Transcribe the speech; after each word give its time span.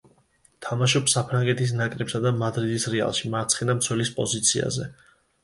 თამაშობს 0.67 1.13
საფრანგეთის 1.17 1.73
ნაკრებსა 1.81 2.21
და 2.23 2.31
მადრიდის 2.39 2.89
„რეალში“ 2.95 3.31
მარცხენა 3.35 3.79
მცველის 3.83 4.13
პოზიციაზე. 4.19 4.91